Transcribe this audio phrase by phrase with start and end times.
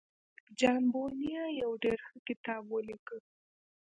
[0.59, 3.17] جان بونيان يو ډېر ښه کتاب وليکه.